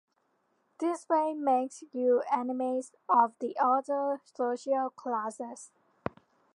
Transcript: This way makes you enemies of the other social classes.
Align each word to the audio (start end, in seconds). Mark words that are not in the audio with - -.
This 0.79 1.07
way 1.07 1.35
makes 1.35 1.83
you 1.93 2.23
enemies 2.33 2.91
of 3.07 3.33
the 3.37 3.55
other 3.59 4.19
social 4.25 4.89
classes. 4.89 5.69